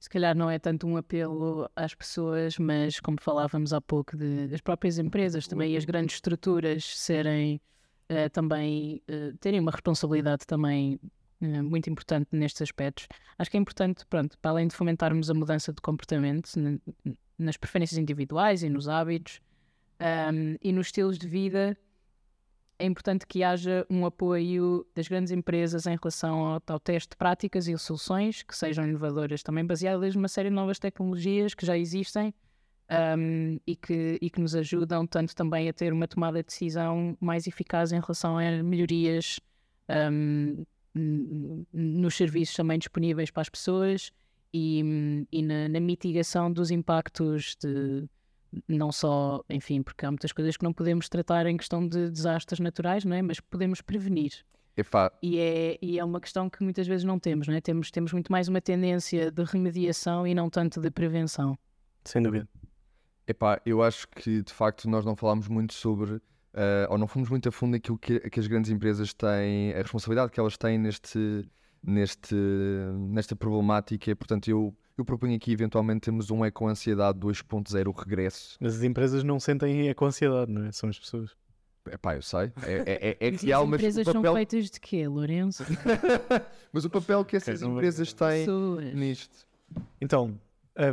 [0.00, 4.48] Se calhar não é tanto um apelo às pessoas, mas como falávamos há pouco, de,
[4.48, 7.60] das próprias empresas também e as grandes estruturas serem
[8.10, 10.98] uh, também uh, terem uma responsabilidade também
[11.42, 13.06] uh, muito importante nestes aspectos.
[13.38, 16.52] Acho que é importante, pronto, para além de fomentarmos a mudança de comportamento
[17.38, 19.42] nas preferências individuais e nos hábitos
[20.00, 21.76] um, e nos estilos de vida,
[22.78, 27.16] é importante que haja um apoio das grandes empresas em relação ao, ao teste de
[27.16, 31.76] práticas e soluções que sejam inovadoras, também baseadas numa série de novas tecnologias que já
[31.76, 32.34] existem
[33.18, 37.16] um, e, que, e que nos ajudam tanto também a ter uma tomada de decisão
[37.20, 39.40] mais eficaz em relação a melhorias
[39.88, 40.64] um,
[41.72, 44.12] nos serviços também disponíveis para as pessoas
[44.52, 48.04] e, e na, na, mitigação dos impactos de
[48.68, 52.60] não só, enfim, porque há muitas coisas que não podemos tratar em questão de desastres
[52.60, 53.22] naturais, não é?
[53.22, 54.44] Mas podemos prevenir.
[55.22, 57.60] E, é, e é uma questão que muitas vezes não temos, não é?
[57.60, 61.58] Temos, temos muito mais uma tendência de remediação e não tanto de prevenção.
[62.04, 62.48] Sem dúvida.
[63.26, 66.20] Epá, eu acho que de facto nós não falámos muito sobre, uh,
[66.88, 70.32] ou não fomos muito a fundo naquilo que, que as grandes empresas têm, a responsabilidade
[70.32, 71.44] que elas têm neste,
[71.82, 72.34] neste,
[73.08, 74.10] nesta problemática.
[74.10, 78.56] E, portanto, eu, eu proponho aqui eventualmente termos um eco-ansiedade 2.0 regresso.
[78.60, 80.72] Mas as empresas não sentem eco-ansiedade, não é?
[80.72, 81.30] São as pessoas.
[81.90, 82.52] Epá, eu sei.
[82.62, 83.80] É, é, é, é real, mas.
[83.80, 84.22] As empresas papel...
[84.22, 85.64] são feitas de quê, Lourenço?
[86.72, 88.94] mas o papel que essas empresas têm pessoas.
[88.94, 89.46] nisto.
[90.00, 90.38] Então,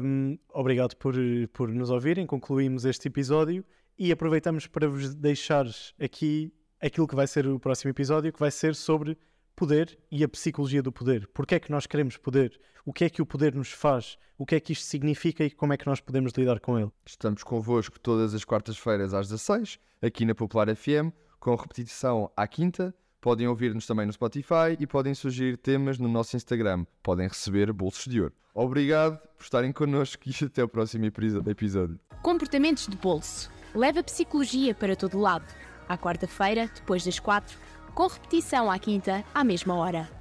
[0.04, 1.14] um, obrigado por,
[1.54, 2.26] por nos ouvirem.
[2.26, 3.64] Concluímos este episódio
[3.98, 5.66] e aproveitamos para vos deixar
[6.00, 9.18] aqui aquilo que vai ser o próximo episódio, que vai ser sobre
[9.60, 11.28] poder e a psicologia do poder.
[11.34, 12.58] Porquê é que nós queremos poder?
[12.86, 14.18] O que é que o poder nos faz?
[14.38, 16.90] O que é que isto significa e como é que nós podemos lidar com ele?
[17.06, 22.96] Estamos convosco todas as quartas-feiras às 16, aqui na Popular FM, com repetição à quinta.
[23.20, 26.86] Podem ouvir-nos também no Spotify e podem sugerir temas no nosso Instagram.
[27.04, 28.34] Podem receber bolsos de ouro.
[28.56, 32.00] Obrigado por estarem connosco e até o próximo episódio.
[32.24, 33.52] Comportamentos de bolso.
[33.76, 35.46] Leva psicologia para todo lado.
[35.90, 37.58] À quarta-feira, depois das quatro,
[38.00, 40.19] com repetição à quinta, à mesma hora.